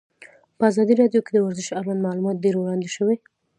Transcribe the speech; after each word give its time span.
په 0.57 0.63
ازادي 0.71 0.93
راډیو 1.01 1.21
کې 1.25 1.31
د 1.33 1.37
ورزش 1.45 1.67
اړوند 1.79 2.05
معلومات 2.07 2.37
ډېر 2.43 2.55
وړاندې 2.57 2.89
شوي. 2.95 3.15